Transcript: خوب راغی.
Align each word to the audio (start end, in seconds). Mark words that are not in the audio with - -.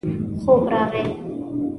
خوب 0.45 0.67
راغی. 0.69 1.01